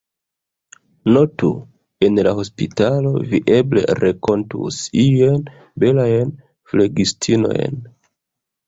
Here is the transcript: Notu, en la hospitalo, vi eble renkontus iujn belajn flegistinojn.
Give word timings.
Notu, 1.17 1.49
en 2.07 2.17
la 2.29 2.33
hospitalo, 2.39 3.11
vi 3.35 3.43
eble 3.59 3.85
renkontus 4.01 4.81
iujn 5.05 5.45
belajn 5.87 6.35
flegistinojn. 6.73 7.81